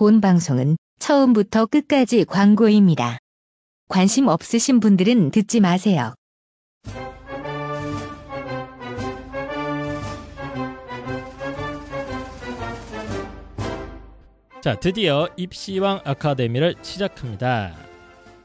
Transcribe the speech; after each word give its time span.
본 0.00 0.22
방송은 0.22 0.78
처음부터 0.98 1.66
끝까지 1.66 2.24
광고입니다. 2.24 3.18
관심 3.86 4.28
없으신 4.28 4.80
분들은 4.80 5.30
듣지 5.30 5.60
마세요. 5.60 6.14
자, 14.62 14.80
드디어 14.80 15.28
입시왕 15.36 16.00
아카데미를 16.06 16.76
시작합니다. 16.80 17.76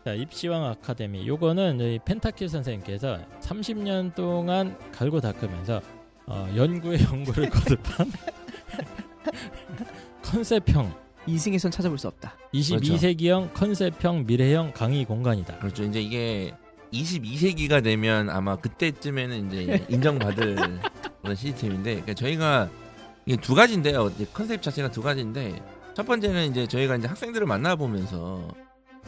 자, 0.03 0.13
입시왕 0.13 0.65
아카데미. 0.65 1.25
요거는 1.25 1.77
저희 1.79 1.99
펜타킬 2.03 2.49
선생님께서 2.49 3.19
30년 3.39 4.13
동안 4.13 4.77
갈고 4.91 5.21
닦으면서 5.21 5.79
어, 6.25 6.49
연구에 6.53 6.97
연구를 7.09 7.49
거듭한 7.49 8.11
컨셉형 10.21 11.04
이승에선 11.27 11.71
찾아볼 11.71 11.97
수 11.97 12.07
없다. 12.07 12.35
22세기형 12.53 13.53
컨셉형 13.53 14.25
미래형 14.25 14.73
강의 14.73 15.05
공간이다. 15.05 15.59
그렇죠. 15.59 15.83
이제 15.83 16.01
이게 16.01 16.53
22세기가 16.93 17.83
되면 17.83 18.29
아마 18.29 18.55
그때쯤에는 18.55 19.47
이제 19.47 19.85
인정받을 19.89 20.55
그런 21.21 21.35
시스템인데 21.35 21.91
그러니까 21.91 22.13
저희가 22.13 22.69
이게 23.25 23.37
두 23.41 23.55
가지인데요. 23.55 24.11
이제 24.15 24.25
컨셉 24.33 24.61
자체가 24.61 24.91
두 24.91 25.01
가지인데 25.01 25.61
첫 25.95 26.05
번째는 26.05 26.51
이제 26.51 26.67
저희가 26.67 26.97
이제 26.97 27.07
학생들을 27.07 27.47
만나보면서 27.47 28.47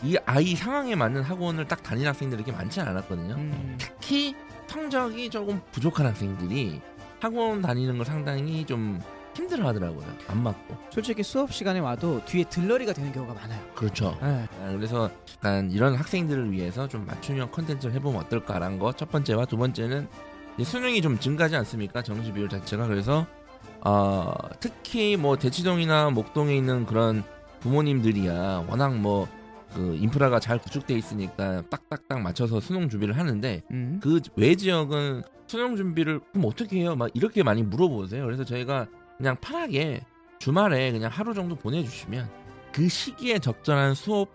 이 0.03 0.17
아이 0.25 0.55
상황에 0.55 0.95
맞는 0.95 1.23
학원을 1.23 1.67
딱 1.67 1.83
다니는 1.83 2.07
학생들이 2.09 2.41
이렇게 2.41 2.51
많지 2.51 2.81
않았거든요. 2.81 3.35
음. 3.35 3.75
특히 3.79 4.35
성적이 4.67 5.29
조금 5.29 5.61
부족한 5.71 6.05
학생들이 6.05 6.81
학원 7.19 7.61
다니는 7.61 7.97
걸 7.97 8.05
상당히 8.05 8.65
좀 8.65 9.01
힘들어 9.37 9.67
하더라고요. 9.67 10.05
안 10.27 10.41
맞고. 10.43 10.75
솔직히 10.89 11.23
수업 11.23 11.53
시간에 11.53 11.79
와도 11.79 12.23
뒤에 12.25 12.43
들러리가 12.45 12.93
되는 12.93 13.11
경우가 13.11 13.33
많아요. 13.33 13.61
그렇죠. 13.75 14.17
네. 14.21 14.47
아, 14.61 14.71
그래서 14.71 15.09
약간 15.37 15.71
이런 15.71 15.95
학생들을 15.95 16.51
위해서 16.51 16.87
좀 16.87 17.05
맞춤형 17.05 17.51
컨텐츠를 17.51 17.93
해보면 17.95 18.21
어떨까라는 18.23 18.79
거 18.79 18.91
첫 18.93 19.11
번째와 19.11 19.45
두 19.45 19.57
번째는 19.57 20.07
수능이 20.63 21.01
좀 21.01 21.19
증가하지 21.19 21.55
않습니까? 21.57 22.01
정시 22.01 22.31
비율 22.33 22.49
자체가 22.49 22.87
그래서 22.87 23.27
어, 23.81 24.33
특히 24.59 25.15
뭐 25.15 25.37
대치동이나 25.37 26.09
목동에 26.09 26.55
있는 26.57 26.85
그런 26.85 27.23
부모님들이야 27.59 28.65
워낙 28.67 28.95
뭐 28.95 29.27
그 29.73 29.95
인프라가 29.95 30.39
잘 30.39 30.57
구축돼 30.59 30.95
있으니까 30.97 31.61
딱딱딱 31.69 32.21
맞춰서 32.21 32.59
수능 32.61 32.87
준비를 32.89 33.17
하는데 33.17 33.61
음. 33.69 33.99
그외 34.01 34.55
지역은 34.55 35.23
수능 35.45 35.75
준비를 35.75 36.21
그럼 36.31 36.45
어떻게 36.45 36.79
해요? 36.79 36.95
막 36.95 37.09
이렇게 37.13 37.43
많이 37.43 37.63
물어보세요. 37.63 38.23
그래서 38.25 38.43
저희가 38.45 38.87
그냥 39.17 39.35
편하게 39.41 40.01
주말에 40.39 40.91
그냥 40.91 41.09
하루 41.11 41.33
정도 41.33 41.55
보내주시면 41.55 42.29
그 42.71 42.87
시기에 42.87 43.39
적절한 43.39 43.95
수업 43.95 44.29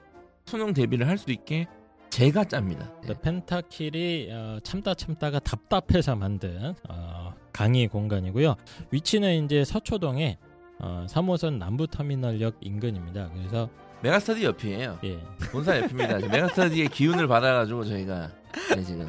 수능 0.44 0.72
대비를 0.72 1.06
할 1.08 1.16
수 1.18 1.30
있게 1.30 1.66
제가 2.10 2.44
짭니다. 2.44 2.90
네, 3.06 3.14
펜타킬이 3.22 4.28
어, 4.32 4.58
참다 4.62 4.94
참다가 4.94 5.38
답답해서 5.38 6.14
만든 6.16 6.74
어, 6.88 7.32
강의 7.52 7.86
공간이고요. 7.88 8.56
위치는 8.90 9.44
이제 9.44 9.64
서초동에 9.64 10.38
어, 10.80 11.06
3호선 11.08 11.58
남부터미널역 11.58 12.56
인근입니다. 12.60 13.30
그래서 13.32 13.70
메가스터디 14.02 14.44
옆이에요. 14.44 14.98
예, 15.04 15.20
본사 15.52 15.78
옆입니다. 15.78 16.18
메가스터디의 16.28 16.88
기운을 16.88 17.28
받아가지고 17.28 17.84
저희가 17.84 18.30
네, 18.74 18.82
지금 18.82 19.08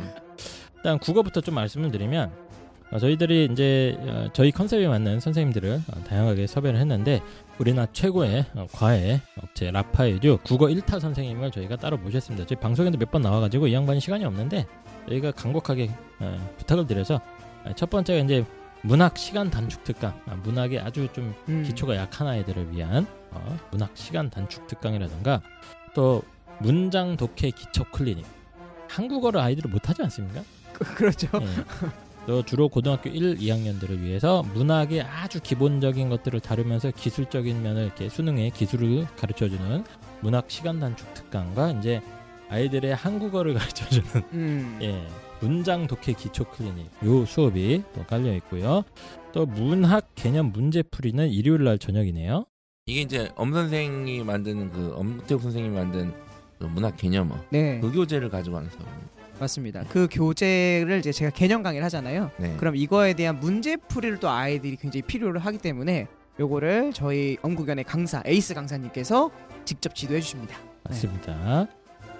일단 0.77 0.99
국어부터 0.99 1.41
좀 1.41 1.55
말씀을 1.55 1.91
드리면 1.91 2.31
어, 2.31 2.42
저희들이 2.99 3.49
이제 3.52 3.97
어, 4.02 4.27
저희 4.33 4.52
컨셉에 4.52 4.88
맞는 4.88 5.19
선생님들을 5.19 5.81
어, 5.88 6.03
다양하게 6.03 6.47
섭외를 6.47 6.80
했는데 6.80 7.22
우리나라 7.58 7.88
최고의 7.91 8.45
어, 8.55 8.67
과외 8.72 9.22
업체 9.41 9.72
라파에듀 9.72 10.39
국어 10.44 10.67
1타 10.67 10.99
선생님을 10.99 11.52
저희가 11.52 11.75
따로 11.77 11.97
모셨습니다. 11.97 12.45
저희 12.45 12.59
방송에도 12.59 12.97
몇 12.97 13.09
번 13.11 13.21
나와가지고 13.21 13.67
이 13.67 13.73
양반이 13.73 13.99
시간이 13.99 14.25
없는데 14.25 14.66
저희가 15.09 15.31
간곡하게 15.31 15.91
어, 16.19 16.49
부탁을 16.58 16.88
드려서 16.88 17.21
어, 17.65 17.71
첫 17.76 17.89
번째가 17.89 18.23
이제 18.23 18.45
문학 18.81 19.17
시간 19.17 19.49
단축 19.49 19.83
특강 19.86 20.20
아, 20.25 20.36
문학에 20.43 20.80
아주 20.80 21.08
좀 21.14 21.33
음. 21.48 21.64
기초가 21.64 21.95
약한 21.95 22.27
아이들을 22.27 22.71
위한 22.73 23.08
어, 23.31 23.58
문학 23.71 23.92
시간 23.95 24.30
단축 24.30 24.67
특강이라든가 24.67 25.42
또 25.95 26.21
문장 26.60 27.15
독해 27.17 27.52
기초 27.52 27.83
클리닉 27.86 28.25
한국어를 28.89 29.39
아이들이 29.39 29.70
못하지 29.70 30.04
않습니까? 30.04 30.43
그, 30.73 30.83
그렇죠. 30.95 31.27
예. 31.42 31.48
또 32.26 32.42
주로 32.44 32.70
고등학교 32.70 33.10
1, 33.10 33.38
2학년들을 33.38 34.00
위해서 34.02 34.44
문학의 34.54 35.02
아주 35.02 35.42
기본적인 35.42 36.10
것들을 36.10 36.39
다루면서 36.39 36.92
기술적인 36.92 37.61
면을 37.61 37.84
이렇게 37.84 38.08
수능의 38.08 38.52
기술을 38.52 39.08
가르쳐주는 39.17 39.84
문학 40.22 40.50
시간 40.50 40.80
단축 40.80 41.14
특강과 41.14 41.72
이제 41.72 42.02
아이들의 42.50 42.95
한국어를 42.95 43.54
가르쳐주는 43.56 44.08
음. 44.34 44.80
예, 44.82 45.06
문장 45.42 45.88
독해 45.88 46.14
기초 46.14 46.45
클리닉 46.45 46.88
요 47.04 47.26
수업이 47.26 47.84
또 47.94 48.04
깔려 48.06 48.34
있고요. 48.36 48.84
또 49.34 49.45
문학 49.45 50.08
개념 50.16 50.52
문제 50.54 50.82
풀이는 50.82 51.30
일요일 51.30 51.66
날 51.66 51.78
저녁이네요. 51.78 52.45
이게 52.86 53.02
이제 53.02 53.30
엄 53.36 53.54
선생이 53.54 54.23
만드는 54.23 54.72
그 54.72 54.94
엄태욱 54.95 55.42
선생님이 55.42 55.76
만든 55.76 56.14
그 56.60 56.66
문학 56.66 56.95
개념어 56.95 57.36
네, 57.50 57.80
그 57.82 57.92
교재를 57.92 58.30
가지고 58.30 58.58
하는 58.58 58.70
수업입니다. 58.70 59.02
맞습니다. 59.43 59.83
그 59.89 60.08
교재를 60.09 60.99
이제 60.99 61.11
제가 61.11 61.31
개념 61.31 61.64
강의를 61.64 61.83
하잖아요. 61.86 62.31
네. 62.37 62.55
그럼 62.58 62.76
이거에 62.76 63.14
대한 63.14 63.39
문제 63.39 63.76
풀이를 63.76 64.20
또 64.20 64.30
아이들이 64.30 64.76
굉장히 64.77 65.02
필요로 65.02 65.39
하기 65.39 65.58
때문에 65.58 66.08
요거를 66.39 66.93
저희 66.93 67.37
엄구견의 67.42 67.83
강사 67.83 68.23
에이스 68.26 68.54
강사님께서 68.54 69.31
직접 69.65 69.93
지도해 69.95 70.21
주십니다. 70.21 70.58
맞습니다. 70.83 71.67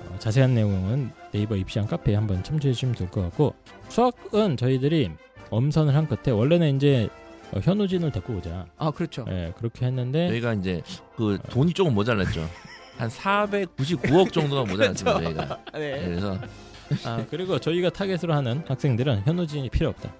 어, 0.09 0.16
자세한 0.19 0.53
내용은 0.53 1.11
네이버 1.31 1.56
입시한 1.56 1.88
카페에 1.88 2.16
한번 2.16 2.44
참조해 2.44 2.73
주시면 2.73 2.95
될 2.95 3.09
것 3.09 3.22
같고 3.22 3.55
수학은 3.90 4.57
저희들이 4.57 5.11
엄선을 5.50 5.95
한 5.95 6.07
끝에 6.07 6.34
원래는 6.35 6.75
이제 6.75 7.07
어, 7.53 7.59
현우진을 7.61 8.11
데리고 8.11 8.34
오자. 8.34 8.66
아 8.78 8.91
그렇죠. 8.91 9.25
예, 9.29 9.53
그렇게 9.57 9.85
했는데 9.85 10.28
저희가 10.28 10.53
이제 10.55 10.81
그 11.16 11.40
돈이 11.50 11.73
조금 11.73 11.94
모자랐죠. 11.94 12.47
한 12.97 13.09
499억 13.09 14.31
정도가 14.31 14.69
모자랐습니다. 14.72 15.19
저희가. 15.23 15.59
네, 15.73 15.79
네. 15.79 16.05
그래서 16.05 16.38
아 17.05 17.25
그리고 17.29 17.59
저희가 17.59 17.89
타겟으로 17.89 18.33
하는 18.33 18.63
학생들은 18.67 19.23
현우진이 19.25 19.69
필요 19.69 19.89
없다. 19.89 20.11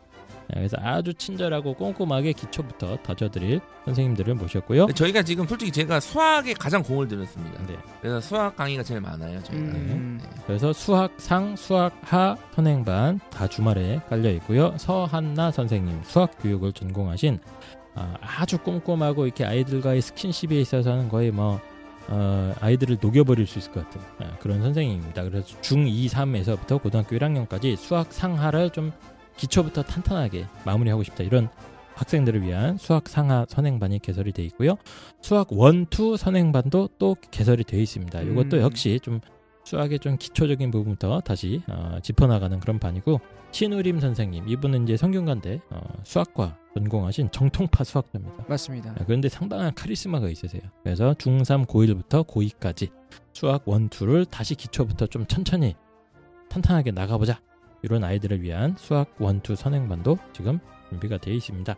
예, 0.52 0.60
그래서 0.60 0.78
아주 0.82 1.14
친절하고 1.14 1.74
꼼꼼하게 1.74 2.34
기초부터 2.34 2.98
다져드릴 2.98 3.62
선생님들을 3.86 4.36
모셨고요. 4.36 4.88
저희가 4.88 5.24
지금 5.24 5.48
솔직히 5.48 5.72
제가 5.72 6.00
수학에 6.00 6.54
가장 6.54 6.84
공을 6.84 7.08
들였습니다. 7.08 7.66
네, 7.66 7.78
그래서 8.02 8.20
수학 8.20 8.56
강의가 8.56 8.84
제일 8.84 9.02
많아요. 9.02 9.42
저희가. 9.44 9.66
음. 9.66 10.20
네. 10.22 10.30
그래서 10.46 10.74
수학상, 10.74 11.56
수학하, 11.56 12.36
선행반 12.56 13.20
다 13.30 13.48
주말에 13.48 14.02
깔려 14.10 14.30
있고요. 14.32 14.74
서한나 14.78 15.52
선생님 15.52 16.02
수학 16.04 16.32
교육을 16.42 16.74
전공하신 16.74 17.40
아, 17.96 18.16
아주 18.22 18.58
꼼꼼하고 18.58 19.26
이렇게 19.26 19.46
아이들과의 19.46 20.02
스킨십에 20.02 20.60
있어서는 20.60 21.10
거의 21.10 21.32
뭐 21.32 21.62
어, 22.10 22.54
아이들을 22.60 22.98
녹여버릴 23.02 23.48
수 23.48 23.60
있을 23.60 23.72
것 23.72 23.84
같은 23.86 24.02
아, 24.20 24.38
그런 24.40 24.62
선생님입니다. 24.62 25.24
그래서 25.24 25.48
중2, 25.62 26.10
3에서부터 26.10 26.82
고등학교 26.82 27.16
1학년까지 27.16 27.78
수학 27.78 28.12
상하를 28.12 28.70
좀 28.72 28.92
기초부터 29.38 29.84
탄탄하게 29.84 30.46
마무리하고 30.66 31.04
싶다 31.04 31.24
이런 31.24 31.50
학생들을 31.96 32.42
위한 32.42 32.78
수학 32.78 33.08
상하 33.08 33.46
선행반이 33.48 34.00
개설이 34.00 34.32
되어 34.32 34.46
있고요. 34.46 34.78
수학 35.22 35.48
one, 35.52 35.86
two 35.88 36.18
선행반도 36.18 36.90
또 36.98 37.16
개설이 37.32 37.64
되어 37.64 37.80
있습니다. 37.80 38.22
이것도 38.22 38.58
음. 38.58 38.62
역시 38.62 39.00
좀 39.02 39.20
수학의 39.64 40.00
좀 40.00 40.18
기초적인 40.18 40.72
부분부터 40.72 41.22
다시 41.22 41.62
어, 41.68 41.98
짚어나가는 42.02 42.60
그런 42.60 42.80
반이고 42.80 43.22
신우림 43.52 44.00
선생님 44.00 44.50
이분은 44.50 44.84
이제 44.84 44.98
성균관대 44.98 45.62
어, 45.70 45.82
수학과 46.04 46.58
전공하신 46.76 47.30
정통파 47.32 47.84
수학자입니다. 47.84 48.46
맞습니다. 48.48 48.92
아, 48.92 49.04
그런데 49.06 49.30
상당한 49.30 49.74
카리스마가 49.76 50.28
있으세요. 50.30 50.62
그래서 50.84 51.14
중3, 51.14 51.68
고1부터 51.68 52.26
고2까지 52.26 52.90
수학 53.32 53.68
one, 53.68 53.90
two를 53.90 54.26
다시 54.26 54.56
기초부터 54.56 55.08
좀 55.08 55.26
천천히 55.28 55.76
탄탄하게 56.50 56.92
나가보자. 56.92 57.40
이런 57.84 58.04
아이들을 58.04 58.42
위한 58.42 58.76
수학 58.78 59.14
one, 59.20 59.42
two 59.42 59.56
선행반도 59.56 60.18
지금 60.34 60.60
준비가 60.90 61.18
되어 61.18 61.34
있습니다. 61.34 61.74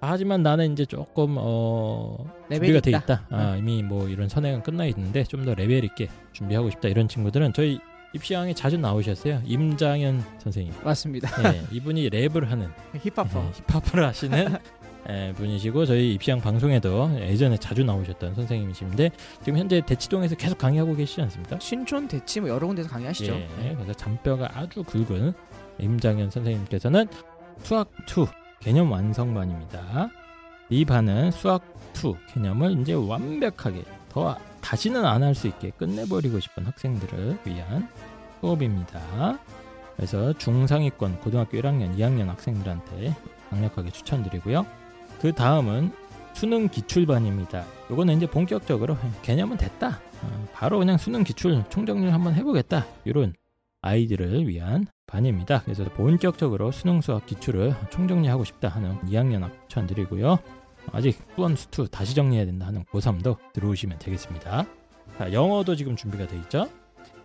아, 0.00 0.10
하지만 0.10 0.42
나는 0.42 0.72
이제 0.72 0.84
조금 0.84 1.36
어, 1.38 2.16
레벨이 2.48 2.72
준비가 2.72 2.80
돼 2.80 2.90
있다. 2.90 2.98
있다. 2.98 3.26
아, 3.30 3.56
이미 3.56 3.82
뭐 3.82 4.08
이런 4.08 4.28
선행은 4.28 4.62
끝나 4.62 4.84
있는데 4.86 5.22
좀 5.24 5.44
더 5.44 5.54
레벨 5.54 5.84
있게 5.84 6.08
준비하고 6.32 6.70
싶다. 6.70 6.88
이런 6.88 7.06
친구들은 7.08 7.52
저희 7.52 7.78
입시왕에 8.14 8.54
자주 8.54 8.78
나오셨어요. 8.78 9.42
임장현 9.44 10.24
선생님. 10.38 10.72
맞습니다. 10.84 11.28
예, 11.52 11.62
이분이 11.72 12.08
랩을 12.10 12.46
하는 12.46 12.68
힙합퍼. 13.02 13.40
네, 13.40 13.50
힙합을 13.68 14.04
하시는 14.06 14.56
예, 15.10 15.32
분이시고 15.36 15.84
저희 15.84 16.14
입시왕 16.14 16.40
방송에도 16.40 17.10
예전에 17.20 17.58
자주 17.58 17.84
나오셨던 17.84 18.34
선생님이신데 18.36 19.10
지금 19.44 19.58
현재 19.58 19.82
대치동에서 19.84 20.34
계속 20.36 20.56
강의하고 20.56 20.96
계시지 20.96 21.20
않습니까? 21.22 21.58
신촌 21.60 22.08
대치 22.08 22.40
뭐 22.40 22.48
여러 22.48 22.66
군데서 22.66 22.88
강의하시죠. 22.88 23.34
예, 23.34 23.48
네. 23.58 23.74
그래서 23.74 23.92
잔뼈가 23.92 24.48
아주 24.54 24.82
굵은 24.82 25.34
임장현 25.78 26.30
선생님께서는 26.30 27.06
수학 27.62 27.90
2 28.08 28.26
개념 28.60 28.90
완성반입니다. 28.92 30.08
이 30.70 30.84
반은 30.86 31.32
수학 31.32 31.62
2 32.02 32.14
개념을 32.32 32.80
이제 32.80 32.94
완벽하게 32.94 33.82
더 34.08 34.38
다시는 34.64 35.04
안 35.04 35.22
할 35.22 35.34
수 35.34 35.46
있게 35.46 35.70
끝내버리고 35.70 36.40
싶은 36.40 36.64
학생들을 36.64 37.38
위한 37.44 37.88
수업입니다. 38.40 39.38
그래서 39.94 40.32
중상위권 40.32 41.20
고등학교 41.20 41.58
1학년, 41.58 41.96
2학년 41.96 42.26
학생들한테 42.26 43.14
강력하게 43.50 43.90
추천드리고요. 43.90 44.66
그 45.20 45.32
다음은 45.32 45.92
수능 46.32 46.68
기출반입니다. 46.68 47.64
요거는 47.90 48.16
이제 48.16 48.26
본격적으로 48.26 48.96
개념은 49.22 49.56
됐다. 49.58 50.00
어, 50.22 50.48
바로 50.52 50.78
그냥 50.78 50.96
수능 50.96 51.22
기출 51.24 51.62
총정리를 51.68 52.12
한번 52.12 52.34
해보겠다. 52.34 52.86
이런 53.04 53.34
아이들을 53.82 54.48
위한 54.48 54.86
반입니다. 55.06 55.60
그래서 55.62 55.84
본격적으로 55.84 56.72
수능 56.72 57.02
수학 57.02 57.26
기출을 57.26 57.74
총정리하고 57.90 58.44
싶다 58.44 58.68
하는 58.68 58.98
2학년 59.02 59.42
학 59.42 59.52
추천드리고요. 59.68 60.38
아직 60.92 61.18
수원 61.34 61.56
수투 61.56 61.88
다시 61.88 62.14
정리해야 62.14 62.46
된다 62.46 62.66
하는 62.66 62.84
고3도 62.84 63.36
들어오시면 63.52 63.98
되겠습니다. 63.98 64.66
자, 65.18 65.32
영어도 65.32 65.76
지금 65.76 65.96
준비가 65.96 66.26
돼 66.26 66.36
있죠? 66.36 66.68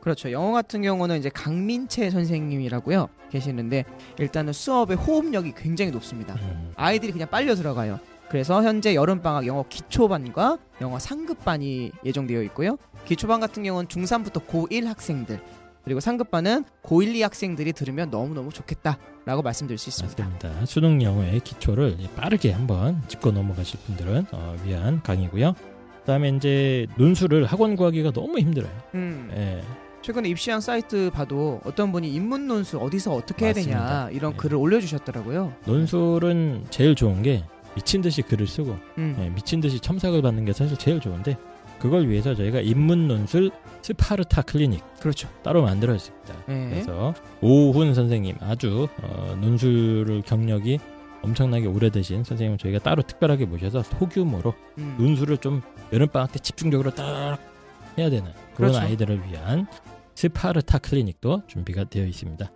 그렇죠. 0.02 0.32
영어 0.32 0.52
같은 0.52 0.82
경우는 0.82 1.18
이제 1.18 1.30
강민채 1.30 2.10
선생님이라고요 2.10 3.10
계시는데 3.32 3.84
일단은 4.18 4.54
수업의 4.54 4.98
호흡력이 4.98 5.54
굉장히 5.56 5.92
높습니다. 5.92 6.36
음, 6.36 6.72
아이들이 6.76 7.12
그냥 7.12 7.30
빨려 7.30 7.56
들어가요. 7.56 8.00
그래서 8.30 8.62
현재 8.64 8.94
여름방학 8.94 9.48
영어 9.48 9.66
기초반과 9.68 10.60
영어 10.82 11.00
상급반이 11.00 11.92
예정되어 12.06 12.44
있고요. 12.44 12.78
기초반 13.06 13.40
같은 13.40 13.64
경우는 13.64 13.88
중3부터 13.88 14.46
고1 14.46 14.86
학생들 14.86 15.42
그리고 15.84 16.00
상급반은 16.00 16.66
고1, 16.84 17.16
2 17.16 17.22
학생들이 17.22 17.74
들으면 17.74 18.10
너무너무 18.10 18.52
좋겠다라고 18.52 19.42
말씀드릴 19.42 19.78
수 19.78 19.90
있습니다. 19.90 20.24
맞습니다. 20.24 20.66
수능 20.66 21.02
영어의 21.02 21.40
기초를 21.42 21.98
빠르게 22.16 22.52
한번 22.52 23.02
짚고 23.08 23.31
넘어가실 23.31 23.80
분들은 23.86 24.26
어, 24.31 24.56
위한 24.66 25.02
강의고요. 25.02 25.54
그다음에 26.02 26.30
이제 26.30 26.88
논술을 26.98 27.46
학원 27.46 27.76
구하기가 27.76 28.12
너무 28.12 28.40
힘들어요. 28.40 28.72
음, 28.96 29.30
예. 29.36 29.64
최근에 30.02 30.30
입시한 30.30 30.62
사이트 30.62 31.12
봐도 31.14 31.60
어떤 31.66 31.92
분이 31.92 32.12
인문 32.14 32.48
논술 32.48 32.80
어디서 32.82 33.14
어떻게 33.14 33.46
해야 33.46 33.54
되냐 33.54 33.78
맞습니다. 33.78 34.10
이런 34.12 34.32
네. 34.32 34.38
글을 34.38 34.58
올려주셨더라고요. 34.58 35.54
논술은 35.66 36.68
제일 36.70 36.96
좋은 36.96 37.22
게 37.22 37.44
미친 37.75 38.02
듯이 38.02 38.22
글을 38.22 38.48
쓰고 38.48 38.78
음, 38.98 39.16
예, 39.20 39.30
미친 39.30 39.60
듯이 39.60 39.80
첨삭을 39.80 40.22
받는 40.22 40.46
게 40.46 40.54
사실 40.54 40.78
제일 40.78 41.00
좋은데 41.00 41.38
그걸 41.80 42.08
위해서 42.08 42.36
저희가 42.36 42.60
인문 42.60 43.08
논술 43.08 43.52
스파르타 43.81 44.44
클리닉 44.44 44.84
그렇죠. 45.00 45.30
따로 45.44 45.62
만들어졌습니다. 45.64 46.34
네. 46.48 46.70
그래서 46.70 47.14
오훈 47.42 47.94
선생님 47.94 48.36
아주 48.42 48.88
어, 49.02 49.38
논술 49.40 50.22
경력이 50.26 50.80
엄청나게 51.22 51.68
오래되신 51.68 52.24
선생님을 52.24 52.58
저희가 52.58 52.80
따로 52.80 53.02
특별하게 53.02 53.46
모셔서 53.46 53.84
소규모로 53.84 54.54
음, 54.78 54.96
논술을 54.98 55.38
좀 55.38 55.62
여름방학 55.92 56.31
때 56.31 56.40
집중적으로 56.40 56.92
딱 56.92 57.40
해야 57.98 58.10
되는 58.10 58.32
그런 58.56 58.72
그렇죠. 58.72 58.80
아이들을 58.80 59.24
위한 59.30 59.68
스파르타 60.16 60.80
클리닉도 60.80 61.44
준비가 61.48 61.86
되어 61.86 62.06
있습니다. 62.06 62.52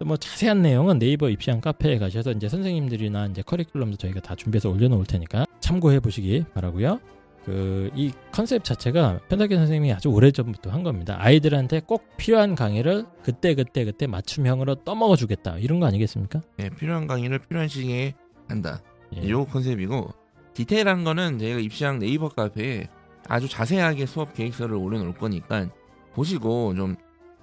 또뭐 0.00 0.16
자세한 0.16 0.62
내용은 0.62 0.98
네이버 0.98 1.28
입시한 1.28 1.60
카페에 1.60 1.98
가셔서 1.98 2.32
이제 2.32 2.48
선생님들이나 2.48 3.26
이제 3.26 3.42
커리큘럼도 3.42 3.98
저희가 3.98 4.20
다 4.20 4.34
준비해서 4.34 4.68
올려놓을 4.70 5.06
테니까 5.06 5.44
참고해 5.60 6.00
보시기 6.00 6.44
바라고요. 6.54 6.98
그 7.44 7.90
이 7.94 8.12
컨셉 8.32 8.64
자체가 8.64 9.20
편석현 9.28 9.58
선생님이 9.58 9.92
아주 9.92 10.08
오래 10.08 10.30
전부터 10.30 10.70
한 10.70 10.82
겁니다. 10.82 11.16
아이들한테 11.20 11.80
꼭 11.80 12.04
필요한 12.16 12.54
강의를 12.54 13.06
그때 13.22 13.54
그때 13.54 13.84
그때 13.84 14.06
맞춤형으로 14.06 14.76
떠먹여 14.84 15.16
주겠다 15.16 15.58
이런 15.58 15.80
거 15.80 15.86
아니겠습니까? 15.86 16.40
예, 16.60 16.70
필요한 16.70 17.06
강의를 17.06 17.38
필요한 17.40 17.68
시기에 17.68 18.14
한다. 18.48 18.80
예. 19.16 19.28
요 19.28 19.44
컨셉이고 19.44 20.08
디테일한 20.54 21.04
거는 21.04 21.38
저희가 21.38 21.58
입시학 21.60 21.98
네이버 21.98 22.28
카페에 22.28 22.88
아주 23.28 23.48
자세하게 23.48 24.06
수업 24.06 24.34
계획서를 24.34 24.74
올려놓을 24.76 25.14
거니까 25.14 25.68
보시고 26.14 26.74
좀 26.74 26.96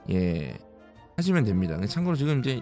예 0.10 0.58
하시면 1.18 1.44
됩니다. 1.44 1.80
참고로 1.86 2.16
지금 2.16 2.40
이제 2.40 2.60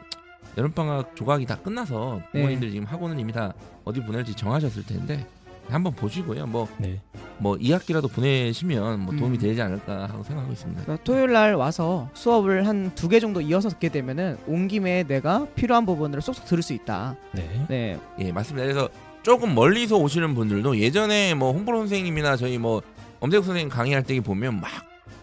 여름방학 0.57 1.15
조각이 1.15 1.45
다 1.45 1.55
끝나서 1.55 2.21
부모님들이 2.33 2.71
지금 2.71 2.85
학원을 2.85 3.17
이미 3.17 3.31
다 3.31 3.53
어디 3.85 4.01
보낼지 4.03 4.35
정하셨을 4.35 4.85
텐데 4.85 5.25
한번 5.69 5.93
보시고요. 5.93 6.47
뭐 6.47 6.67
네. 6.77 7.01
뭐 7.39 7.55
2학기라도 7.57 8.11
보내시면 8.11 8.99
뭐 8.99 9.15
도움이 9.15 9.37
음. 9.37 9.41
되지 9.41 9.61
않을까 9.61 10.03
하고 10.09 10.23
생각하고 10.23 10.51
있습니다. 10.53 10.81
그러니까 10.83 11.03
토요일 11.03 11.31
날 11.31 11.55
와서 11.55 12.09
수업을 12.13 12.67
한 12.67 12.91
두 12.95 13.07
개 13.09 13.19
정도 13.19 13.39
이어서 13.41 13.69
듣게 13.69 13.89
되면은 13.89 14.37
온 14.47 14.67
김에 14.67 15.03
내가 15.03 15.45
필요한 15.55 15.85
부분을 15.85 16.21
쏙쏙 16.21 16.45
들을 16.45 16.61
수 16.61 16.73
있다. 16.73 17.15
네. 17.33 17.65
네, 17.69 17.99
예, 18.19 18.31
맞습니다. 18.31 18.65
그래서 18.65 18.89
조금 19.23 19.55
멀리서 19.55 19.97
오시는 19.97 20.35
분들도 20.35 20.77
예전에 20.79 21.33
뭐 21.33 21.51
홍보로 21.53 21.79
선생님이나 21.79 22.35
저희 22.37 22.57
뭐 22.57 22.81
엄세국 23.19 23.45
선생님 23.45 23.69
강의할 23.69 24.03
때 24.03 24.19
보면 24.21 24.59
막 24.61 24.69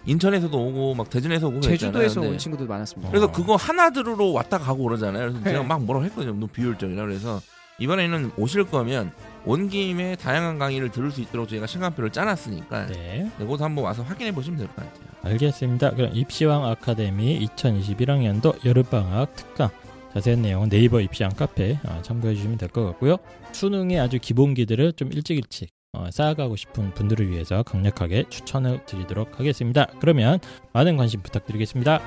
인천에서도 0.06 0.56
오고 0.56 0.94
막 0.94 1.10
대전에서 1.10 1.48
오고 1.48 1.60
제주도에서. 1.60 2.20
온 2.20 2.38
친구들 2.38 2.66
많았습니다. 2.66 3.10
그래서 3.10 3.26
어. 3.26 3.32
그거 3.32 3.56
하나 3.56 3.90
들으러 3.90 4.26
왔다 4.26 4.58
가고 4.58 4.84
그러잖아요. 4.84 5.32
그래서 5.32 5.42
제가 5.44 5.58
네. 5.60 5.66
막 5.66 5.82
뭐라고 5.82 6.04
했거든요. 6.06 6.32
너무 6.32 6.46
비효율적이라 6.46 7.04
그래서 7.04 7.40
이번에는 7.78 8.30
오실 8.36 8.64
거면 8.64 9.10
온 9.46 9.68
김에 9.68 10.16
다양한 10.16 10.58
강의를 10.58 10.90
들을 10.90 11.10
수 11.10 11.20
있도록 11.20 11.48
저희가 11.48 11.66
시간표를 11.66 12.10
짜놨으니까 12.10 12.86
네. 12.86 12.94
네, 13.22 13.30
그것도 13.38 13.64
한번 13.64 13.84
와서 13.84 14.02
확인해 14.02 14.32
보시면 14.32 14.58
될 14.58 14.66
것 14.68 14.76
같아요. 14.76 15.06
알겠습니다. 15.22 15.90
그럼 15.92 16.10
입시왕 16.14 16.64
아카데미 16.66 17.46
2021학년도 17.46 18.64
여름방학 18.64 19.34
특강 19.36 19.68
자세한 20.14 20.42
내용은 20.42 20.68
네이버 20.68 21.00
입시왕 21.00 21.32
카페 21.32 21.78
어, 21.86 22.00
참고해 22.02 22.34
주시면 22.34 22.58
될 22.58 22.68
것 22.70 22.84
같고요. 22.86 23.16
수능의 23.52 24.00
아주 24.00 24.18
기본기들을 24.20 24.94
좀 24.94 25.12
일찍 25.12 25.36
일찍 25.36 25.70
어, 25.92 26.10
쌓아가고 26.10 26.56
싶은 26.56 26.92
분들을 26.94 27.28
위해서 27.30 27.62
강력하게 27.62 28.24
추천을 28.28 28.84
드리도록 28.86 29.38
하겠습니다. 29.38 29.86
그러면 30.00 30.38
많은 30.72 30.96
관심 30.96 31.22
부탁드리겠습니다. 31.22 32.00